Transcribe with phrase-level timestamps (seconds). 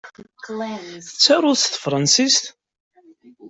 [1.05, 2.43] Tettaruḍ s tefṛansist?